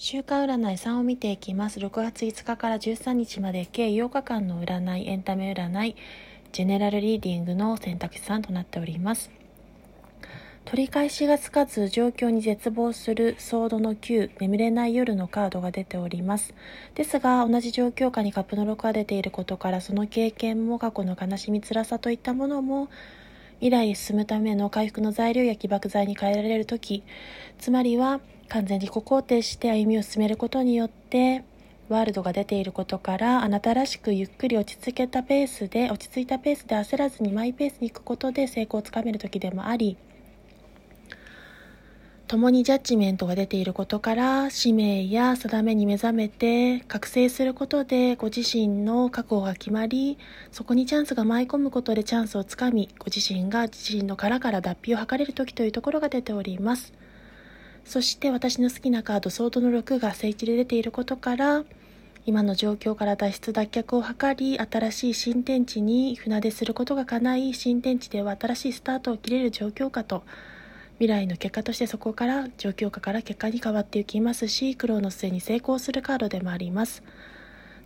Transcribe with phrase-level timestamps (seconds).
[0.00, 1.80] 週間占い3を見ていきます。
[1.80, 5.96] 6月5日から13日まで計8日間の占い、エンタメ占い、
[6.52, 9.28] ジェネラルリーディングの選択肢3となっております。
[10.66, 16.52] 取り返しがつかず状況に絶望するソードの9眠れない夜のカードが出ております
[16.94, 22.90] ですが同じ状況下にカップの6が出ていることからその経験も過去の悲しみ辛さといったものも
[23.60, 27.02] 未来へ進むための回復の材料や起爆剤に変えられる時
[27.58, 31.44] つまりは完全に自己肯定して歩みを進めることによって
[31.88, 39.96] ワールドが出ていることからあなたらしくゆっくり落ち着けたペースで落ち着いたペースで焦らずにマイペースに行くことで成功をつかめる時でもあり
[42.26, 50.18] 共にジャッジメントが出ていることから使命や定めに目覚めて覚醒することでご自身の覚悟が決まり
[50.52, 56.92] そこにチャンスが舞い込むことでチャンスをつかみご自身が自身の殻から脱皮を図れる時というところが出ております。
[57.84, 61.64] そして私の好きなカードソードの6が聖地で出ていることから
[62.26, 70.22] 今の状況から脱出脱却を図り新しい新天地に船出することが叶い新天地では新しいスタートを切れる状況下と
[70.98, 77.02] 未来の結果としてそこから状況下から結果に変わっていきますし苦労の末に成功するカードでもあります。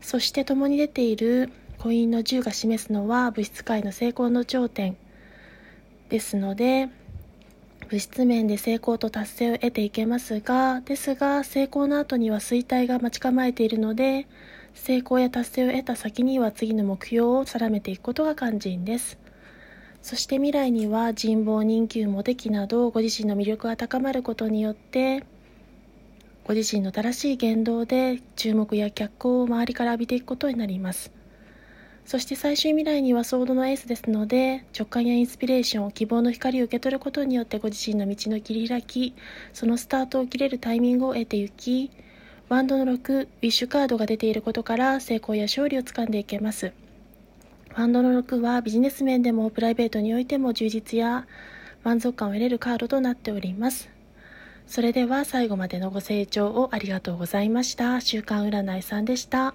[0.00, 4.96] そして共に出ているコインの10が示すのは物質界の成功の頂点
[6.08, 6.88] ですので
[7.92, 14.26] 物質面で成功と達成を得ていけますが、ですが、成功の後には衰退が待ち構えているので、
[14.72, 19.18] 成功や達成を得た先には次の目標を定めていくことが肝心です。
[20.00, 25.22] そして未来には人望、人気、モテ期などご自身の魅力が高まることによって、
[26.44, 31.12] ご自身の正しい言動で注目や脚光を周りから浴びていくことになります。
[32.04, 39.14] そして最終未来にはソードのエースですので直感やインスピレーション希望の光を受け取ることによってご自身の道の切り開き
[39.52, 41.90] そのスタートを切れるタイミングを得ていき
[42.52, 46.72] ワンドの6ウィッシュカードが出ていることから成功や勝利をつかんでいけます。
[47.74, 51.26] ワンドの6はビジネス面でもプライベートにおいても充実や
[51.82, 53.88] 満足感を得れるカードとなっております。
[54.66, 58.02] それでは最後までのご清聴をありがとうございました。
[58.02, 59.54] 週刊占いさんでした。